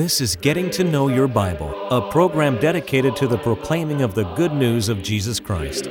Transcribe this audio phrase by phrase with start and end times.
[0.00, 4.24] This is Getting to Know Your Bible, a program dedicated to the proclaiming of the
[4.34, 5.86] good news of Jesus Christ.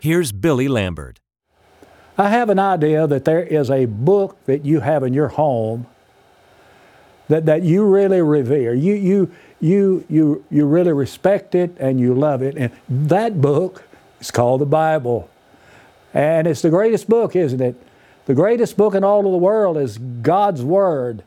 [0.00, 1.20] Here's Billy Lambert.
[2.16, 5.86] I have an idea that there is a book that you have in your home
[7.28, 8.74] that, that you really revere.
[8.74, 9.30] You, you,
[9.60, 12.56] you, you, you really respect it and you love it.
[12.56, 13.84] And that book
[14.20, 15.28] is called the Bible.
[16.14, 17.74] And it's the greatest book, isn't it?
[18.26, 21.22] The greatest book in all of the world is God's Word.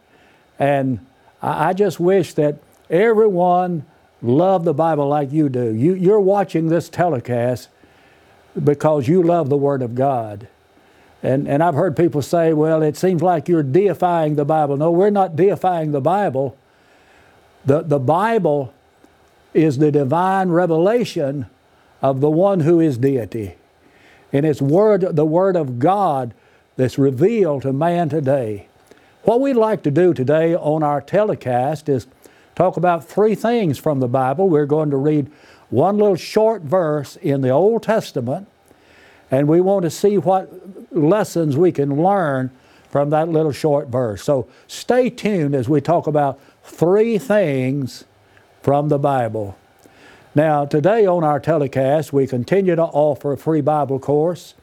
[0.57, 1.05] And
[1.41, 2.57] I just wish that
[2.89, 3.85] everyone
[4.21, 5.73] loved the Bible like you do.
[5.73, 7.69] You, you're watching this telecast
[8.61, 10.47] because you love the Word of God.
[11.21, 14.77] And, and I've heard people say, well, it seems like you're deifying the Bible.
[14.77, 16.57] No, we're not deifying the Bible.
[17.65, 18.73] The, the Bible
[19.53, 21.47] is the divine revelation
[22.01, 23.55] of the one who is deity.
[24.31, 26.33] And it's word, the Word of God
[26.77, 28.67] that's revealed to man today.
[29.23, 32.07] What we'd like to do today on our telecast is
[32.55, 34.47] talk about three things from the Bible.
[34.47, 35.29] We're going to read
[35.69, 38.47] one little short verse in the Old Testament,
[39.31, 40.51] and we want to see what
[40.91, 42.51] lessons we can learn
[42.89, 44.23] from that little short verse.
[44.23, 48.05] So stay tuned as we talk about three things
[48.61, 49.57] from the Bible.
[50.35, 54.53] Now, today on our telecast, we continue to offer a free Bible course,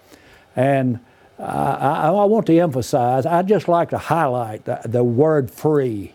[0.54, 1.00] and
[1.38, 6.14] I, I, want to emphasize, I just like to highlight the, the, word free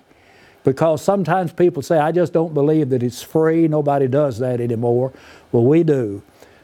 [0.64, 3.68] because sometimes people say, I just don't believe that it's free.
[3.68, 5.14] Nobody does that anymore.
[5.52, 6.24] Well, we do.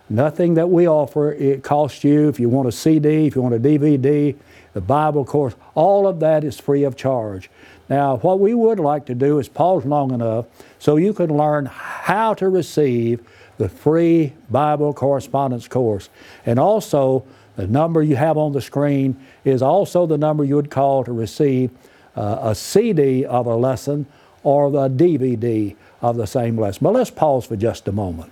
[0.10, 2.30] Nothing that we offer, it costs you.
[2.30, 4.36] If you want a CD, if you want a DVD,
[4.74, 7.50] the Bible course, all of that is free of charge.
[7.90, 10.46] Now, what we would like to do is pause long enough
[10.80, 13.26] so you can learn how to receive
[13.58, 16.10] the free Bible correspondence course.
[16.46, 20.70] And also, the number you have on the screen is also the number you would
[20.70, 21.72] call to receive
[22.16, 24.06] uh, a CD of a lesson
[24.44, 26.84] or the DVD of the same lesson.
[26.84, 28.32] But let's pause for just a moment.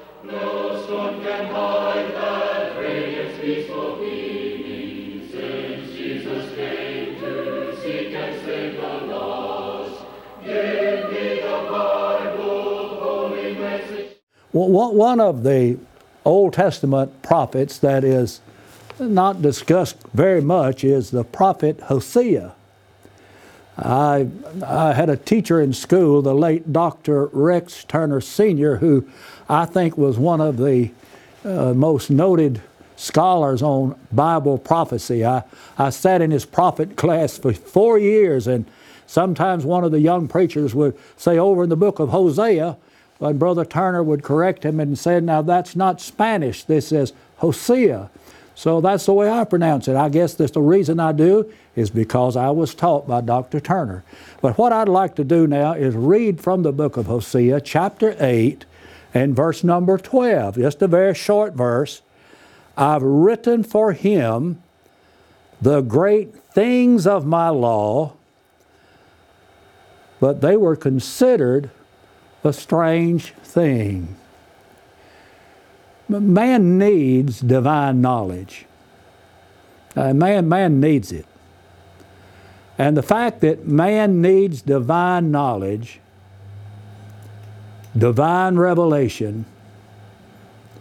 [14.51, 15.77] One of the
[16.25, 18.41] Old Testament prophets that is
[18.99, 22.53] not discussed very much is the prophet Hosea.
[23.77, 24.27] I,
[24.65, 27.27] I had a teacher in school, the late Dr.
[27.27, 29.07] Rex Turner Sr., who
[29.49, 30.91] I think was one of the
[31.43, 32.61] uh, most noted
[32.97, 35.25] scholars on Bible prophecy.
[35.25, 35.43] I,
[35.77, 38.65] I sat in his prophet class for four years, and
[39.07, 42.77] sometimes one of the young preachers would say, Over in the book of Hosea,
[43.21, 48.09] but Brother Turner would correct him and say, Now that's not Spanish, this is Hosea.
[48.55, 49.95] So that's the way I pronounce it.
[49.95, 53.59] I guess that's the reason I do is because I was taught by Dr.
[53.59, 54.03] Turner.
[54.41, 58.15] But what I'd like to do now is read from the book of Hosea, chapter
[58.19, 58.65] 8,
[59.13, 62.01] and verse number 12, just a very short verse.
[62.75, 64.63] I've written for him
[65.61, 68.13] the great things of my law,
[70.19, 71.69] but they were considered
[72.43, 74.15] a strange thing.
[76.09, 78.65] Man needs divine knowledge.
[79.95, 81.25] Uh, man, man needs it.
[82.77, 85.99] And the fact that man needs divine knowledge,
[87.95, 89.45] divine revelation,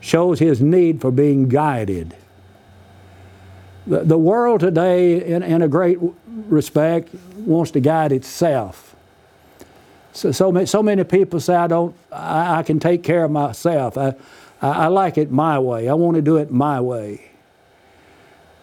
[0.01, 2.17] shows his need for being guided.
[3.87, 5.99] The, the world today, in, in a great
[6.49, 8.90] respect, wants to guide itself.
[10.13, 13.31] So, so, many, so many people say, I don't, I, I can take care of
[13.31, 13.97] myself.
[13.97, 14.15] I,
[14.61, 15.89] I, I like it my way.
[15.89, 17.31] I want to do it my way.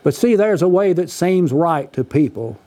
[0.04, 2.60] But see, there's a way that seems right to people.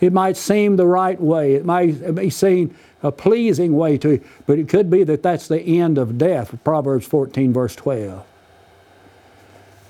[0.00, 1.54] It might seem the right way.
[1.54, 5.60] It might be seen a pleasing way to, but it could be that that's the
[5.60, 6.56] end of death.
[6.64, 8.24] Proverbs 14, verse 12.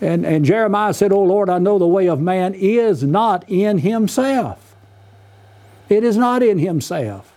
[0.01, 3.79] And, and Jeremiah said, Oh Lord, I know the way of man is not in
[3.79, 4.75] himself.
[5.89, 7.32] It is not in himself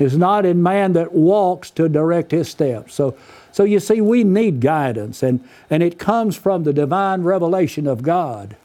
[0.00, 2.94] is not in man that walks to direct his steps.
[2.94, 3.14] So
[3.52, 8.02] So you see, we need guidance, and, and it comes from the divine revelation of
[8.02, 8.56] God.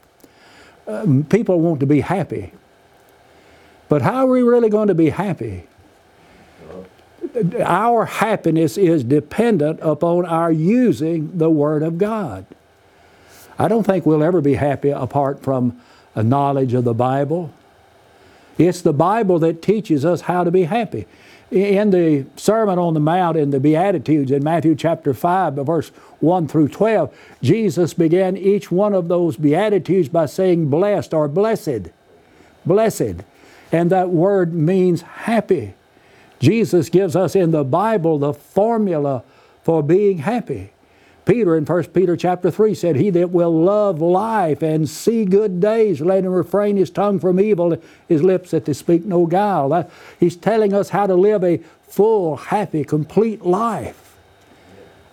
[0.86, 2.52] Um, people want to be happy.
[3.88, 5.66] But how are we really going to be happy?
[7.64, 12.46] Our happiness is dependent upon our using the Word of God.
[13.58, 15.80] I don't think we'll ever be happy apart from
[16.14, 17.50] a knowledge of the Bible.
[18.58, 21.06] It's the Bible that teaches us how to be happy.
[21.50, 25.88] In the Sermon on the Mount in the Beatitudes in Matthew chapter 5, verse
[26.20, 31.90] 1 through 12, Jesus began each one of those Beatitudes by saying blessed or blessed.
[32.64, 33.22] Blessed.
[33.70, 35.74] And that word means happy.
[36.40, 39.22] Jesus gives us in the Bible the formula
[39.62, 40.72] for being happy.
[41.26, 45.60] Peter in 1 Peter chapter 3 said, He that will love life and see good
[45.60, 47.76] days, let him refrain his tongue from evil,
[48.08, 49.68] his lips that they speak no guile.
[49.68, 49.90] That,
[50.20, 51.58] he's telling us how to live a
[51.88, 54.16] full, happy, complete life.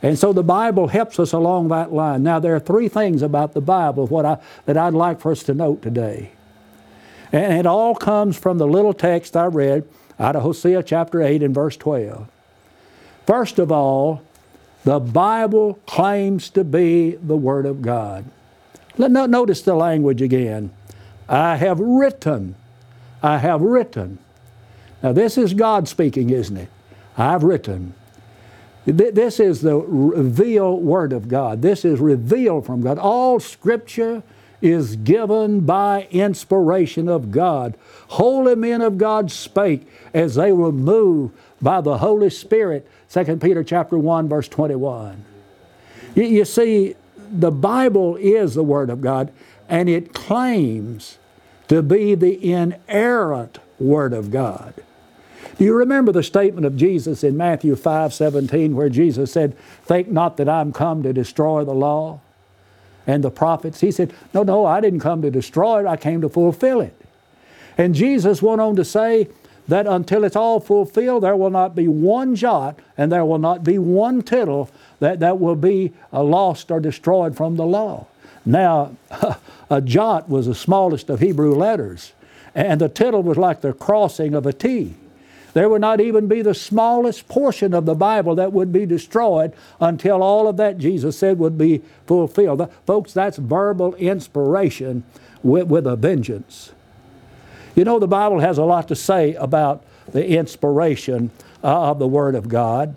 [0.04, 2.24] And so the Bible helps us along that line.
[2.24, 5.44] Now, there are three things about the Bible what I, that I'd like for us
[5.44, 6.31] to note today.
[7.31, 9.88] And it all comes from the little text I read
[10.19, 12.27] out of Hosea chapter 8 and verse 12.
[13.25, 14.21] First of all,
[14.83, 18.25] the Bible claims to be the Word of God.
[18.97, 20.71] Let not notice the language again.
[21.27, 22.56] I have written.
[23.21, 24.19] I have written.
[25.01, 26.69] Now, this is God speaking, isn't it?
[27.18, 27.94] I've written.
[28.85, 31.62] This is the revealed Word of God.
[31.62, 32.97] This is revealed from God.
[33.00, 34.21] All Scripture
[34.63, 37.75] is given by inspiration of God.
[38.07, 43.62] Holy men of God spake as they were moved by the Holy Spirit 2 Peter
[43.62, 45.25] chapter 1 verse 21.
[46.15, 46.95] You, see,
[47.30, 49.33] the Bible is the Word of God
[49.68, 51.18] and it claims
[51.68, 54.75] to be the inerrant Word of God.
[55.57, 60.07] Do you remember the statement of Jesus in Matthew 5 17 where Jesus said, Think
[60.07, 62.21] not that I'm come to destroy the law
[63.05, 63.81] and the prophets?
[63.81, 66.95] He said, No, no, I didn't come to destroy it, I came to fulfill it.
[67.77, 69.27] And Jesus went on to say,
[69.67, 73.63] that until it's all fulfilled, there will not be one jot and there will not
[73.63, 74.69] be one tittle
[75.00, 78.07] that, that will be uh, lost or destroyed from the law.
[78.45, 78.95] Now,
[79.69, 82.11] a jot was the smallest of Hebrew letters,
[82.53, 84.95] and the tittle was like the crossing of a T.
[85.53, 89.53] There would not even be the smallest portion of the Bible that would be destroyed
[89.79, 92.71] until all of that Jesus said would be fulfilled.
[92.88, 95.03] Folks, that's verbal inspiration
[95.44, 96.71] with, with a vengeance.
[97.75, 101.31] You know, the Bible has a lot to say about the inspiration
[101.63, 102.95] uh, of the Word of God.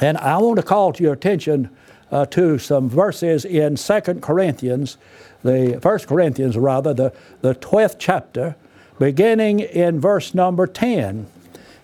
[0.00, 1.70] And I want to call to your attention
[2.10, 4.98] uh, to some verses in 2 Corinthians,
[5.42, 8.56] the 1 Corinthians rather, the, the 12th chapter,
[8.98, 11.26] beginning in verse number 10.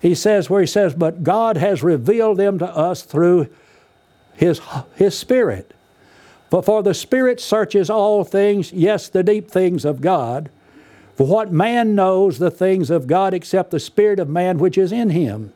[0.00, 3.48] He says, where he says, But God has revealed them to us through
[4.34, 4.60] His,
[4.94, 5.74] his Spirit.
[6.48, 10.50] But for the Spirit searches all things, yes, the deep things of God.
[11.16, 14.90] For what man knows the things of God except the Spirit of man which is
[14.90, 15.52] in him?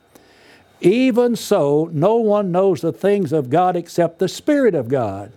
[0.80, 5.32] Even so, no one knows the things of God except the Spirit of God.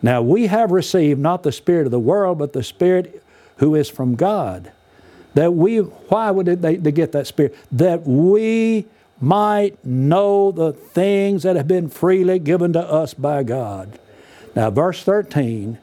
[0.00, 3.24] Now we have received not the Spirit of the world, but the Spirit
[3.56, 4.70] who is from God.
[5.34, 7.56] That we, why would they, they get that Spirit?
[7.72, 8.86] That we
[9.20, 13.98] might know the things that have been freely given to us by God.
[14.54, 15.78] Now, verse 13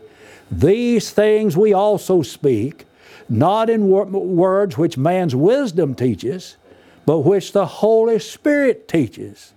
[0.50, 2.86] These things we also speak
[3.32, 6.58] not in wor- words which man's wisdom teaches,
[7.06, 9.54] but which the Holy Spirit teaches,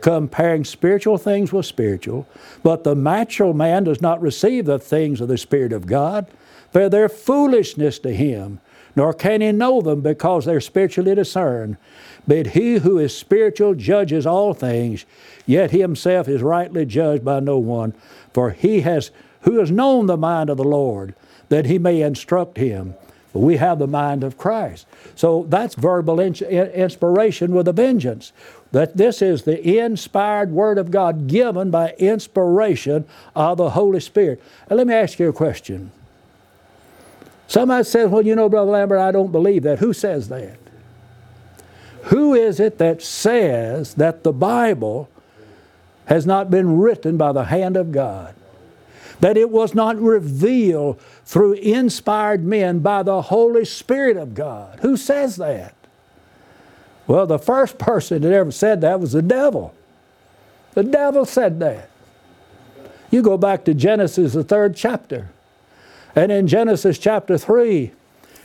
[0.00, 2.26] comparing spiritual things with spiritual.
[2.62, 6.26] But the natural man does not receive the things of the Spirit of God,
[6.72, 8.60] for they're foolishness to him,
[8.94, 11.76] nor can he know them because they're spiritually discerned.
[12.26, 15.04] But he who is spiritual judges all things,
[15.46, 17.94] yet he himself is rightly judged by no one.
[18.32, 19.10] For he has
[19.42, 21.14] who has known the mind of the Lord,
[21.48, 22.94] that he may instruct him.
[23.32, 24.86] But We have the mind of Christ.
[25.14, 28.32] So that's verbal inspiration with a vengeance.
[28.72, 34.42] That this is the inspired Word of God given by inspiration of the Holy Spirit.
[34.68, 35.92] And let me ask you a question.
[37.52, 39.78] Somebody says, Well, you know, Brother Lambert, I don't believe that.
[39.78, 40.56] Who says that?
[42.04, 45.10] Who is it that says that the Bible
[46.06, 48.34] has not been written by the hand of God?
[49.20, 54.80] that it was not revealed through inspired men by the Holy Spirit of God.
[54.80, 55.76] Who says that?
[57.06, 59.74] Well, the first person that ever said that was the devil.
[60.74, 61.88] The devil said that.
[63.12, 65.28] You go back to Genesis, the third chapter.
[66.14, 67.92] And in Genesis chapter 3,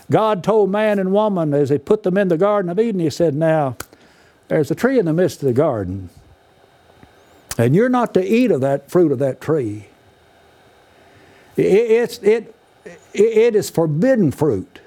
[0.09, 3.09] God told man and woman as He put them in the Garden of Eden, He
[3.09, 3.75] said, Now,
[4.47, 6.09] there's a tree in the midst of the garden.
[7.57, 9.87] And you're not to eat of that fruit of that tree.
[11.55, 12.55] It, it's, it,
[13.13, 14.79] it is forbidden fruit.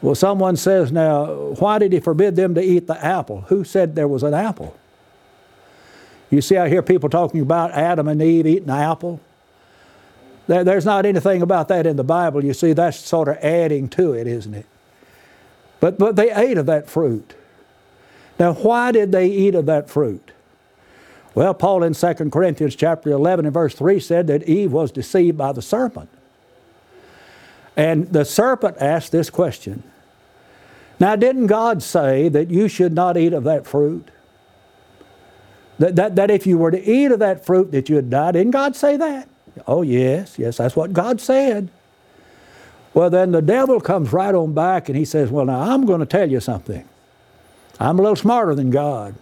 [0.00, 1.26] Well, someone says now,
[1.58, 3.42] why did he forbid them to eat the apple?
[3.42, 4.76] Who said there was an apple?
[6.30, 9.20] You see, I hear people talking about Adam and Eve eating the apple.
[10.46, 12.44] There, there's not anything about that in the Bible.
[12.44, 14.66] You see, that's sort of adding to it, isn't it?
[15.80, 17.34] But, but they ate of that fruit.
[18.38, 20.32] Now, why did they eat of that fruit?
[21.34, 25.38] Well, Paul in 2 Corinthians chapter 11 and verse 3 said that Eve was deceived
[25.38, 26.08] by the serpent.
[27.76, 29.82] And the serpent asked this question.
[30.98, 34.10] Now, didn't God say that you should not eat of that fruit?
[35.78, 38.50] That, that, that if you were to eat of that fruit that you'd die, didn't
[38.50, 39.28] God say that?
[39.66, 41.68] Oh, yes, yes, that's what God said.
[42.92, 46.00] Well, then the devil comes right on back and he says, Well, now I'm going
[46.00, 46.88] to tell you something.
[47.78, 49.14] I'm a little smarter than God.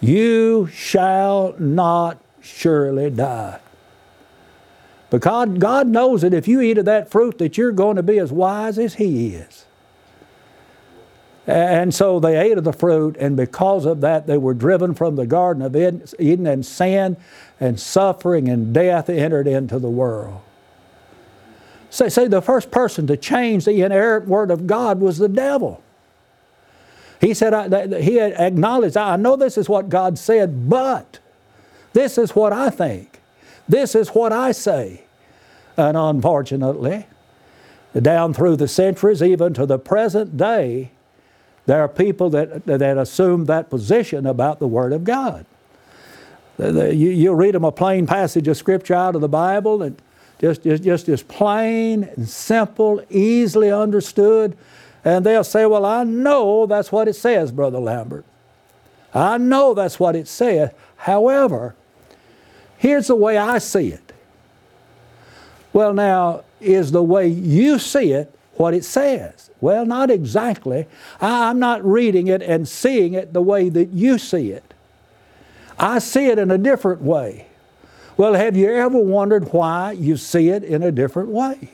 [0.00, 3.60] You shall not surely die.
[5.10, 8.18] Because God knows that if you eat of that fruit that you're going to be
[8.18, 9.66] as wise as He is.
[11.46, 15.14] And so they ate of the fruit, and because of that, they were driven from
[15.14, 17.16] the Garden of Eden, and sin
[17.58, 20.40] and suffering and death entered into the world.
[21.90, 25.82] Say, say the first person to change the inerrant Word of God was the devil.
[27.20, 31.18] He said, I, he acknowledged, I know this is what God said, but
[31.94, 33.20] this is what I think.
[33.68, 35.04] This is what I say.
[35.76, 37.06] And unfortunately,
[38.00, 40.90] down through the centuries, even to the present day,
[41.64, 45.46] there are people that, that assume that position about the Word of God.
[46.58, 50.00] You, you read them a plain passage of Scripture out of the Bible, and
[50.38, 54.56] just, just, just plain and simple, easily understood,
[55.04, 58.24] and they'll say, Well, I know that's what it says, Brother Lambert.
[59.14, 60.70] I know that's what it says.
[60.96, 61.74] However,
[62.76, 64.12] here's the way I see it.
[65.72, 69.50] Well, now, is the way you see it what it says?
[69.60, 70.86] Well, not exactly.
[71.20, 74.74] I'm not reading it and seeing it the way that you see it.
[75.78, 77.46] I see it in a different way.
[78.16, 81.70] Well, have you ever wondered why you see it in a different way?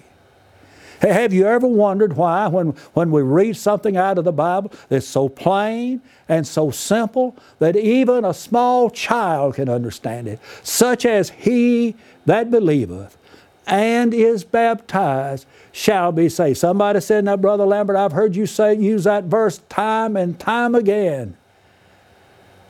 [1.01, 5.07] Have you ever wondered why, when, when we read something out of the Bible that's
[5.07, 11.31] so plain and so simple that even a small child can understand it, such as
[11.31, 13.19] he that believeth
[13.67, 16.59] and is baptized shall be saved?
[16.59, 20.77] Somebody said, Now, Brother Lambert, I've heard you say use that verse time and time
[20.77, 21.37] again.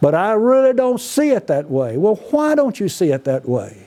[0.03, 1.97] But I really don't see it that way.
[1.97, 3.87] Well, why don't you see it that way?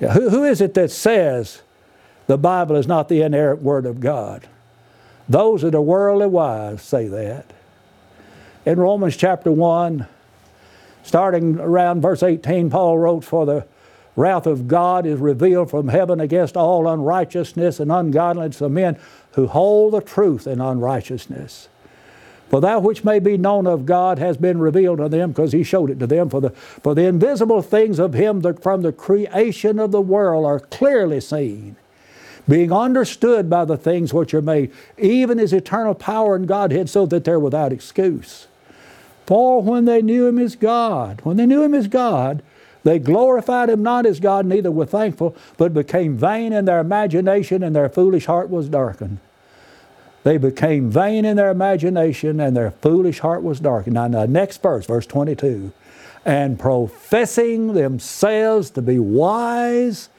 [0.00, 1.60] Yeah, who, who is it that says
[2.26, 4.48] the Bible is not the inerrant Word of God?
[5.28, 7.44] Those that are worldly wise say that.
[8.64, 10.06] In Romans chapter 1,
[11.02, 13.66] starting around verse 18, Paul wrote, For the
[14.16, 18.98] wrath of God is revealed from heaven against all unrighteousness and ungodliness of men
[19.32, 21.68] who hold the truth in unrighteousness.
[22.48, 25.62] For that which may be known of God has been revealed to them, because He
[25.62, 26.30] showed it to them.
[26.30, 30.60] For the, for the invisible things of Him from the creation of the world are
[30.60, 31.76] clearly seen,
[32.48, 37.04] being understood by the things which are made, even His eternal power and Godhead, so
[37.06, 38.46] that they're without excuse.
[39.26, 42.42] For when they knew Him as God, when they knew Him as God,
[42.82, 47.62] they glorified Him not as God, neither were thankful, but became vain in their imagination,
[47.62, 49.18] and their foolish heart was darkened.
[50.24, 53.94] They became vain in their imagination, and their foolish heart was darkened.
[53.94, 55.72] Now, the next verse, verse 22
[56.24, 60.10] and professing themselves to be wise,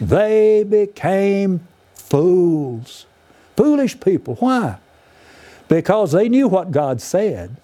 [0.00, 3.06] they became fools.
[3.56, 4.36] Foolish people.
[4.36, 4.78] Why?
[5.66, 7.56] Because they knew what God said.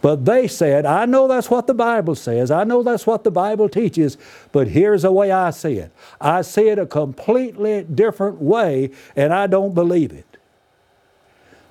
[0.00, 2.50] But they said, I know that's what the Bible says.
[2.50, 4.16] I know that's what the Bible teaches,
[4.52, 5.92] but here's the way I see it.
[6.20, 10.27] I see it a completely different way, and I don't believe it.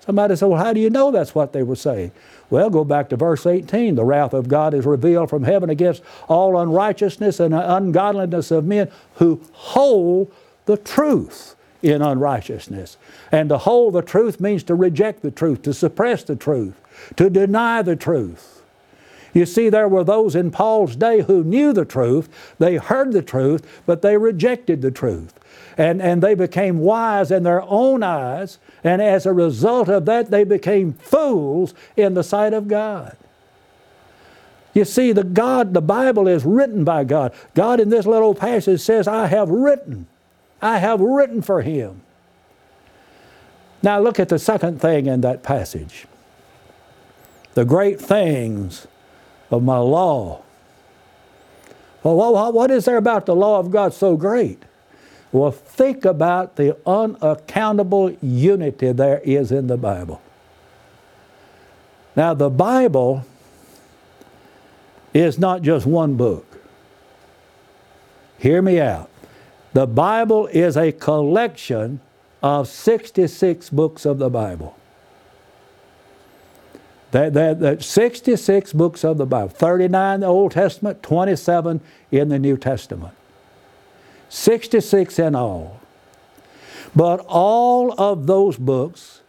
[0.08, 2.14] Somebody said, Well, how do you know that's what they were saying?
[2.50, 3.96] Well, go back to verse 18.
[3.96, 8.90] The wrath of God is revealed from heaven against all unrighteousness and ungodliness of men
[9.16, 10.32] who hold
[10.66, 12.96] the truth in unrighteousness.
[13.34, 16.80] And to hold the truth means to reject the truth, to suppress the truth,
[17.18, 18.57] to deny the truth.
[19.38, 22.27] You see, there were those in Paul's day who knew the truth,
[22.58, 25.39] they heard the truth, but they rejected the truth.
[25.77, 30.32] And, and they became wise in their own eyes, and as a result of that,
[30.32, 33.15] they became fools in the sight of God.
[34.74, 37.32] You see, the God, the Bible is written by God.
[37.53, 40.08] God in this little passage says, I have written.
[40.63, 42.01] I have written for him.
[43.84, 46.08] Now look at the second thing in that passage.
[47.53, 48.88] The great things
[49.51, 50.42] of my law
[52.04, 54.63] Well, what, what is there about the law of God so great?
[55.34, 60.22] Well, think about the unaccountable unity there is in the Bible.
[62.16, 63.25] Now, the Bible
[65.13, 66.46] is not just one book.
[68.39, 69.10] Hear me out.
[69.74, 72.00] The Bible is a collection
[72.42, 74.76] of 66 books of the Bible.
[77.12, 81.80] That, that, that 66 books of the Bible, 39 in the Old Testament, 27
[82.12, 83.14] in the New Testament.
[84.30, 85.80] 66 in all.
[86.96, 89.22] But all of those books,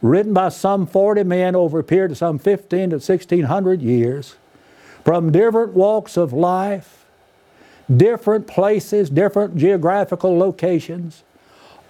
[0.00, 4.36] written by some 40 men over a period of some 15 to 1600 years,
[5.04, 7.06] from different walks of life,
[7.94, 11.24] different places, different geographical locations,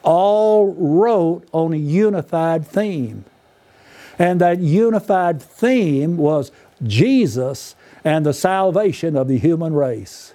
[0.02, 3.24] all wrote on a unified theme.
[4.18, 6.50] And that unified theme was
[6.82, 10.34] Jesus and the salvation of the human race.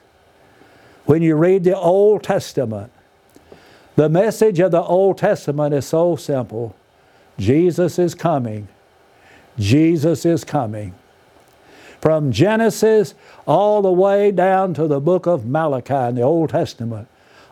[1.06, 2.92] When you read the Old Testament,
[3.96, 6.75] the message of the Old Testament is so simple
[7.38, 8.68] Jesus is coming.
[9.58, 10.94] Jesus is coming.
[12.00, 17.08] From Genesis all the way down to the book of Malachi in the Old Testament,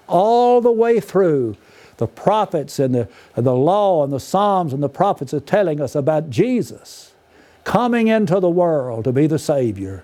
[0.07, 1.55] all the way through,
[2.01, 5.93] the prophets and the, the law and the Psalms and the prophets are telling us
[5.93, 7.13] about Jesus
[7.63, 10.03] coming into the world to be the Savior.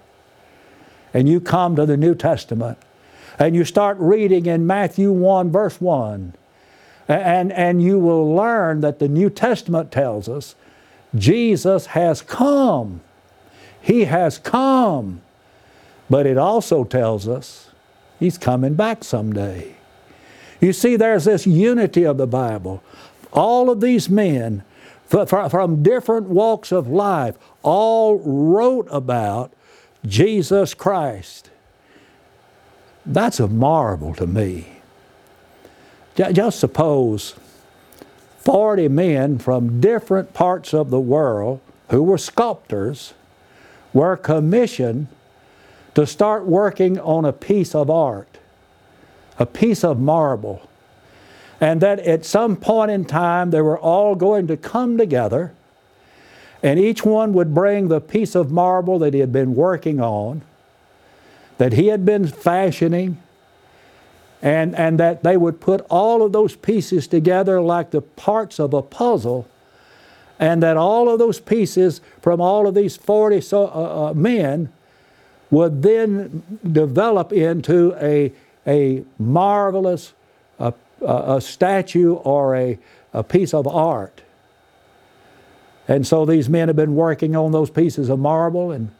[1.12, 2.77] And you come to the New Testament
[3.39, 6.36] and you start reading in Matthew 1, verse 1,
[7.08, 10.54] and, and you will learn that the New Testament tells us
[11.16, 13.01] Jesus has come.
[13.82, 15.24] He has come.
[16.12, 17.72] But it also tells us
[18.20, 19.76] He's coming back someday.
[20.59, 22.83] You see, there's this unity of the Bible.
[23.31, 24.63] All of these men
[25.07, 29.53] from different walks of life all wrote about
[30.05, 31.49] Jesus Christ.
[33.05, 34.79] That's a marvel to me.
[36.15, 37.35] Just suppose
[38.39, 43.13] 40 men from different parts of the world who were sculptors
[43.93, 45.07] were commissioned
[45.96, 48.26] to start working on a piece of art
[49.39, 50.67] a piece of marble.
[51.59, 55.53] And that at some point in time they were all going to come together,
[56.61, 60.41] and each one would bring the piece of marble that he had been working on,
[61.57, 63.17] that he had been fashioning,
[64.41, 68.73] and, and that they would put all of those pieces together like the parts of
[68.73, 69.47] a puzzle,
[70.39, 74.71] and that all of those pieces from all of these 40 so, uh, uh, men
[75.50, 78.31] would then develop into a
[78.68, 80.14] a marvelous
[80.60, 82.80] a, a statue or a,
[83.14, 84.22] a piece of art.
[85.88, 88.92] And so these men have been working on those pieces of marble, and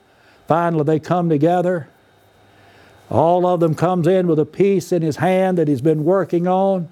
[0.48, 1.90] finally they come together.
[3.10, 6.48] All of them comes in with a piece in his hand that he's been working
[6.48, 6.90] on,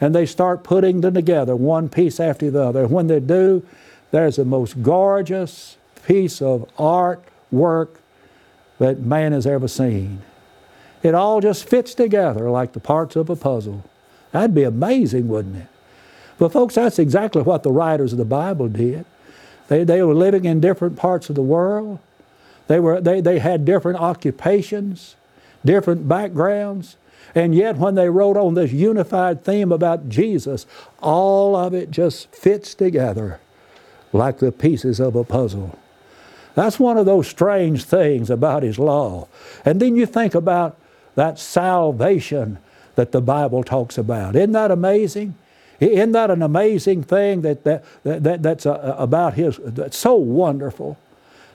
[0.00, 2.86] and they start putting them together, one piece after the other.
[2.86, 3.66] When they do,
[4.10, 8.00] there's the most gorgeous piece of art work
[8.78, 10.22] that man has ever seen.
[11.02, 13.84] It all just fits together like the parts of a puzzle.
[14.32, 15.66] That'd be amazing, wouldn't it?
[16.38, 19.04] But, folks, that's exactly what the writers of the Bible did.
[19.68, 21.98] They, they were living in different parts of the world,
[22.68, 25.16] they, were, they, they had different occupations,
[25.64, 26.96] different backgrounds.
[27.34, 30.66] And yet, when they wrote on this unified theme about Jesus,
[31.02, 33.40] all of it just fits together
[34.12, 35.78] like the pieces of a puzzle.
[36.54, 39.28] That's one of those strange things about His law.
[39.64, 40.78] And then you think about
[41.18, 42.58] that salvation
[42.94, 44.36] that the Bible talks about.
[44.36, 45.34] Isn't that amazing?
[45.80, 50.14] Isn't that an amazing thing that, that, that, that's a, uh, about His, that's so
[50.14, 50.96] wonderful?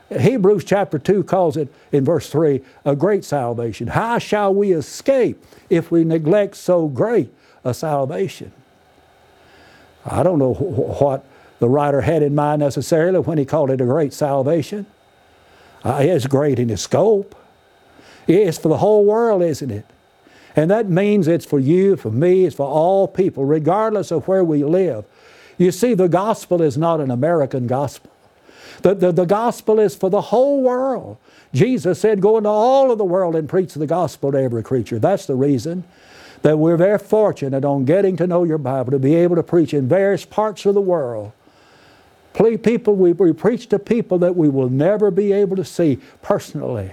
[0.09, 3.87] Hebrews chapter 2 calls it in verse 3 a great salvation.
[3.87, 8.51] How shall we escape if we neglect so great a salvation?
[10.05, 11.25] I don't know what
[11.59, 14.87] the writer had in mind necessarily when he called it a great salvation.
[15.85, 17.33] Uh, it's great in its scope.
[18.27, 19.85] It's for the whole world, isn't it?
[20.55, 24.43] And that means it's for you, for me, it's for all people, regardless of where
[24.43, 25.05] we live.
[25.57, 28.11] You see, the gospel is not an American gospel.
[28.81, 31.17] The, the, the gospel is for the whole world.
[31.53, 34.99] Jesus said, Go into all of the world and preach the gospel to every creature.
[34.99, 35.83] That's the reason
[36.41, 39.73] that we're very fortunate on getting to know your Bible, to be able to preach
[39.73, 41.31] in various parts of the world.
[42.33, 46.91] People, we, we preach to people that we will never be able to see personally.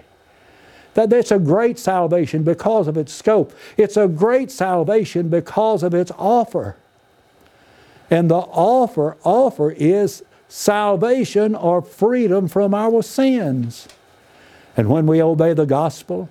[0.95, 3.53] That it's a great salvation because of its scope.
[3.77, 6.77] It's a great salvation because of its offer.
[8.11, 13.87] And the offer, offer is salvation or freedom from our sins.
[14.77, 16.29] And when we obey the gospel,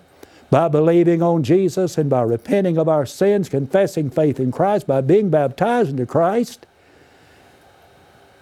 [0.50, 5.02] by believing on Jesus and by repenting of our sins, confessing faith in Christ, by
[5.02, 6.66] being baptized into Christ,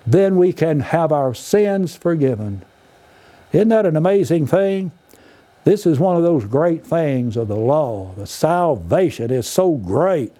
[0.05, 2.63] then we can have our sins forgiven.
[3.51, 4.91] Isn't that an amazing thing?
[5.67, 8.13] This is one of those great things of the law.
[8.15, 10.31] The salvation is so great.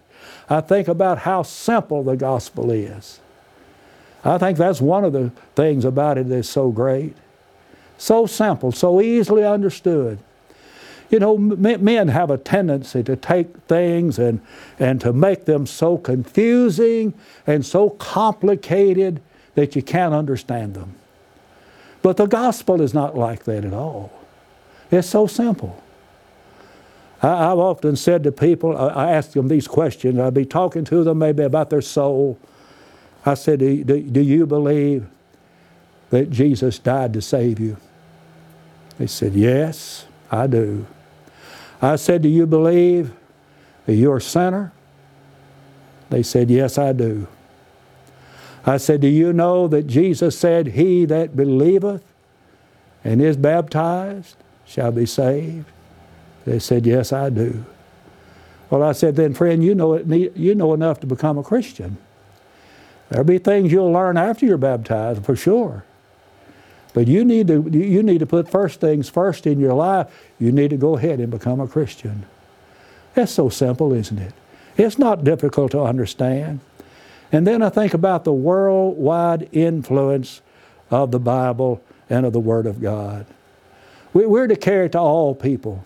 [0.49, 3.19] I think about how simple the gospel is.
[4.23, 7.13] I think that's one of the things about it that's so great.
[7.97, 10.19] So simple, so easily understood.
[11.09, 14.39] You know, men have a tendency to take things and,
[14.79, 17.13] and to make them so confusing
[17.45, 19.21] and so complicated
[19.55, 20.95] that you can't understand them.
[22.01, 24.13] But the gospel is not like that at all.
[24.91, 25.83] It's so simple.
[27.21, 30.85] I, have often said to people, I, I ask them these questions, I'd be talking
[30.85, 32.39] to them maybe about their soul.
[33.25, 35.07] I said, do, do, do you believe
[36.11, 37.77] that Jesus died to save you?
[38.97, 40.85] They said, Yes, I do.
[41.81, 43.13] I said, Do you believe
[43.85, 44.73] that you're a sinner?
[46.09, 47.27] They said, Yes, I do.
[48.65, 52.03] I said, Do you know that Jesus said, He that believeth
[53.03, 54.35] and is baptized
[54.67, 55.65] shall be saved?
[56.45, 57.65] They said, Yes, I do.
[58.69, 61.97] Well, I said, Then, friend, you know, it, you know enough to become a Christian.
[63.09, 65.83] There'll be things you'll learn after you're baptized, for sure.
[66.93, 70.07] But you need to you need to put first things first in your life.
[70.39, 72.25] You need to go ahead and become a Christian.
[73.13, 74.33] That's so simple, isn't it?
[74.77, 76.59] It's not difficult to understand.
[77.31, 80.41] And then I think about the worldwide influence
[80.89, 83.25] of the Bible and of the Word of God.
[84.25, 85.83] We're to carry to all people.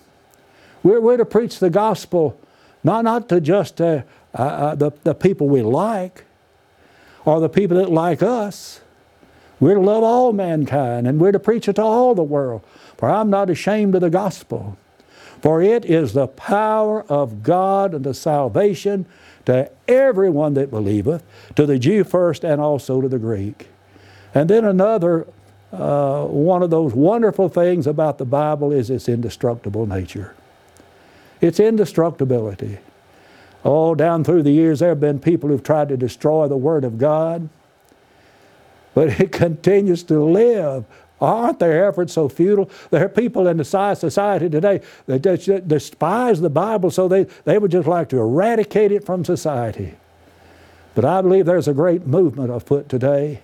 [0.84, 2.40] We're, we're to preach the gospel
[2.84, 4.04] not, not to just uh,
[4.38, 6.26] uh, uh, the, the people we like
[7.26, 8.82] or the people that like us,
[9.60, 12.64] we're to love all mankind and we're to preach it to all the world.
[12.98, 14.78] For I'm not ashamed of the gospel.
[15.42, 19.06] For it is the power of God unto salvation
[19.46, 21.24] to everyone that believeth,
[21.56, 23.68] to the Jew first and also to the Greek.
[24.34, 25.28] And then another
[25.72, 30.36] uh, one of those wonderful things about the Bible is its indestructible nature.
[31.40, 32.80] Its indestructibility.
[33.64, 36.84] Oh, down through the years, there have been people who've tried to destroy the Word
[36.84, 37.50] of God
[38.94, 40.86] but it continues to live.
[41.20, 42.70] Aren't their efforts so futile?
[42.90, 47.72] There are people in the society today that despise the Bible, so they, they would
[47.72, 49.94] just like to eradicate it from society.
[50.96, 53.44] But I believe there's a great movement afoot today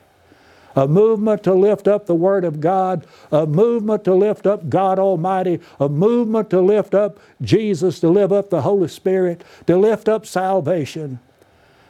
[0.77, 4.99] a movement to lift up the Word of God, a movement to lift up God
[4.99, 10.07] Almighty, a movement to lift up Jesus, to lift up the Holy Spirit, to lift
[10.07, 11.19] up salvation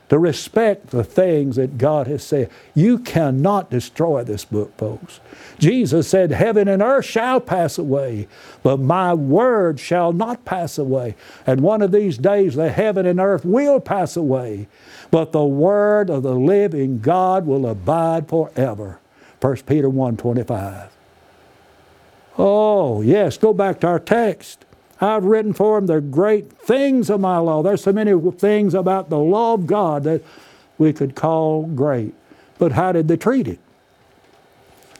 [0.09, 2.49] to respect the things that God has said.
[2.73, 5.19] You cannot destroy this book, folks.
[5.59, 8.27] Jesus said, Heaven and earth shall pass away,
[8.63, 11.15] but my word shall not pass away.
[11.45, 14.67] And one of these days, the heaven and earth will pass away,
[15.11, 18.99] but the word of the living God will abide forever.
[19.41, 20.91] 1 Peter 1 25.
[22.39, 24.63] Oh, yes, go back to our text.
[24.99, 27.61] I've written for them the great things of my law.
[27.61, 30.23] There's so many things about the law of God that
[30.77, 32.13] we could call great.
[32.57, 33.59] But how did they treat it?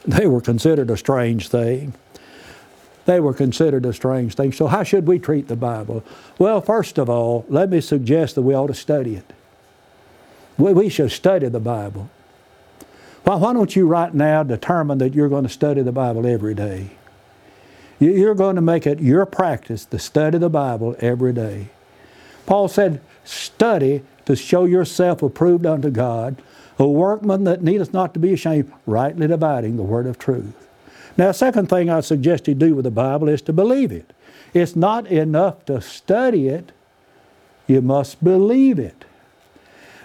[0.05, 1.93] They were considered a strange thing.
[3.05, 4.51] They were considered a strange thing.
[4.51, 6.03] So, how should we treat the Bible?
[6.37, 9.33] Well, first of all, let me suggest that we ought to study it.
[10.57, 12.09] We should study the Bible.
[13.23, 16.91] Why don't you right now determine that you're going to study the Bible every day?
[17.99, 21.69] You're going to make it your practice to study the Bible every day.
[22.45, 26.41] Paul said, Study to show yourself approved unto God,
[26.77, 30.67] a workman that needeth not to be ashamed, rightly dividing the word of truth.
[31.17, 34.13] Now, second thing I suggest you do with the Bible is to believe it.
[34.53, 36.71] It's not enough to study it,
[37.65, 39.05] you must believe it.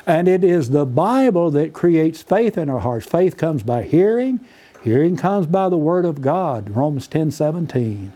[0.07, 3.07] And it is the Bible that creates faith in our hearts.
[3.07, 4.41] Faith comes by hearing,
[4.83, 8.13] Hearing comes by the Word of God, Romans 10 17.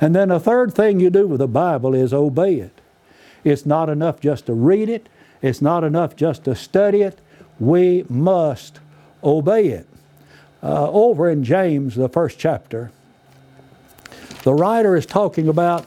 [0.00, 2.80] And then a third thing you do with the Bible is obey it.
[3.44, 5.08] It's not enough just to read it,
[5.40, 7.20] it's not enough just to study it.
[7.60, 8.80] We must
[9.22, 9.86] obey it.
[10.62, 12.90] Uh, over in James, the first chapter,
[14.42, 15.86] the writer is talking about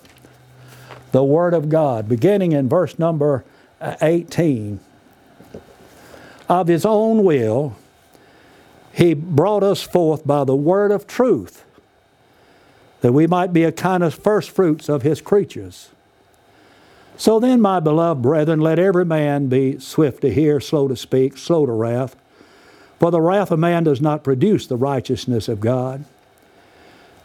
[1.11, 3.43] the Word of God, beginning in verse number
[3.81, 4.79] 18.
[6.47, 7.75] Of His own will,
[8.93, 11.63] he brought us forth by the word of truth,
[13.01, 15.89] that we might be a kind of first fruits of His creatures.
[17.17, 21.37] So then, my beloved brethren, let every man be swift to hear, slow to speak,
[21.37, 22.15] slow to wrath.
[22.99, 26.05] For the wrath of man does not produce the righteousness of God.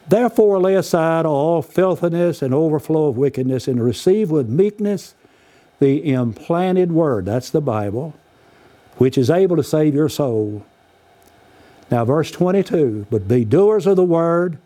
[0.07, 5.15] Therefore, lay aside all filthiness and overflow of wickedness, and receive with meekness
[5.79, 7.25] the implanted word.
[7.25, 8.15] That's the Bible,
[8.97, 10.65] which is able to save your soul.
[11.89, 14.57] Now, verse 22 But be doers of the word,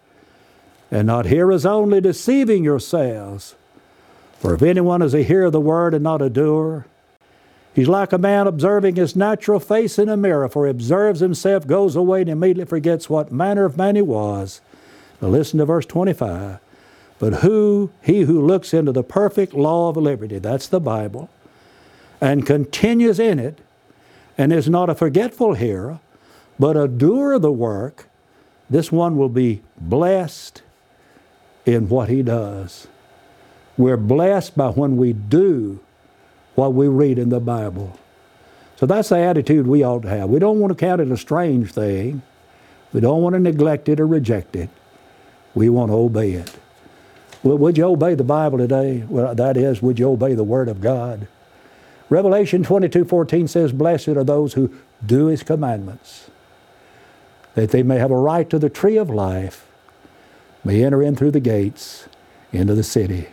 [0.89, 3.55] and not hearers only, deceiving yourselves.
[4.39, 6.86] For if anyone is a hearer of the word and not a doer,
[7.75, 11.67] he's like a man observing his natural face in a mirror, for he observes himself,
[11.67, 14.60] goes away, and immediately forgets what manner of man he was.
[15.21, 16.60] Now listen to verse 25.
[17.19, 21.29] But who, he who looks into the perfect law of liberty, that's the Bible,
[22.19, 23.60] and continues in it,
[24.39, 25.99] and is not a forgetful hearer,
[26.62, 28.08] but a doer of the work,
[28.69, 30.62] this one will be blessed
[31.65, 32.86] in what he does.
[33.78, 35.80] We're blessed by when we do
[36.54, 38.00] what we read in the Bible.
[38.76, 40.30] So that's the attitude we ought to have.
[40.30, 42.21] We don't want to count it a strange thing.
[42.93, 44.69] We don't want to neglect it or reject it.
[45.56, 46.60] We want to obey it.
[47.41, 49.04] Well, would you obey the Bible today?
[49.10, 51.28] Well, that is, would you obey the Word of God?
[52.12, 54.71] Revelation 22 14 says, Blessed are those who
[55.04, 56.30] do His commandments,
[57.55, 59.67] that they may have a right to the tree of life,
[60.63, 62.07] may enter in through the gates
[62.51, 63.27] into the city.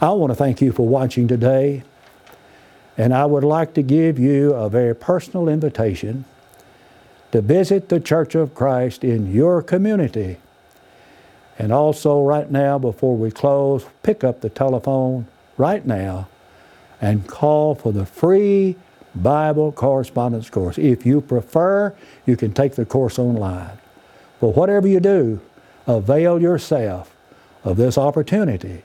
[0.00, 1.82] I want to thank you for watching today,
[2.96, 6.24] and I would like to give you a very personal invitation
[7.32, 10.36] to visit the Church of Christ in your community.
[11.58, 16.28] And also, right now, before we close, pick up the telephone right now
[17.00, 18.76] and call for the free
[19.14, 20.78] Bible correspondence course.
[20.78, 21.94] If you prefer,
[22.26, 23.78] you can take the course online.
[24.40, 25.40] But whatever you do,
[25.86, 27.14] avail yourself
[27.62, 28.82] of this opportunity.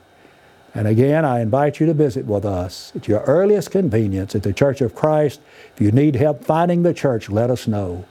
[0.74, 4.54] And again, I invite you to visit with us at your earliest convenience at the
[4.54, 5.42] Church of Christ.
[5.74, 8.06] If you need help finding the church, let us know.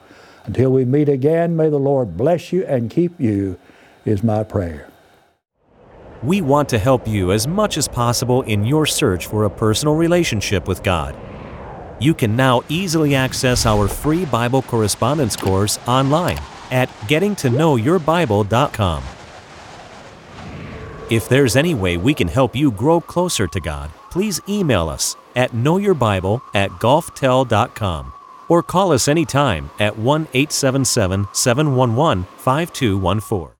[0.44, 3.58] Until we meet again, may the Lord bless you and keep you,
[4.04, 4.88] is my prayer.
[6.22, 9.94] We want to help you as much as possible in your search for a personal
[9.94, 11.14] relationship with God.
[11.98, 16.38] You can now easily access our free Bible correspondence course online
[16.70, 19.02] at gettingtoknowyourbible.com.
[21.10, 25.16] If there's any way we can help you grow closer to God, please email us
[25.34, 28.12] at knowyourbible at gulftel.com
[28.48, 33.57] or call us anytime at 1 877 711 5214.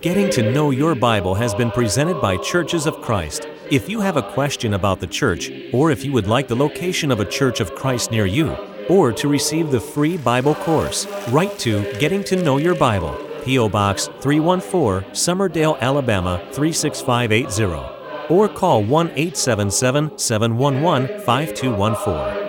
[0.00, 3.48] Getting to Know Your Bible has been presented by Churches of Christ.
[3.68, 7.10] If you have a question about the church, or if you would like the location
[7.10, 8.52] of a Church of Christ near you,
[8.88, 13.68] or to receive the free Bible course, write to Getting to Know Your Bible, P.O.
[13.70, 17.97] Box 314, Summerdale, Alabama 36580,
[18.28, 22.48] or call 1 877 711 5214.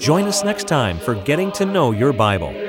[0.00, 2.65] Join us next time for Getting to Know Your Bible.